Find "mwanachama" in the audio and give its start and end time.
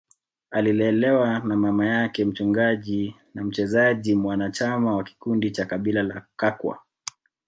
4.15-4.95